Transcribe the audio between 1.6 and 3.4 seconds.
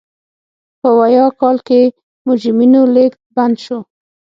کې مجرمینو لېږد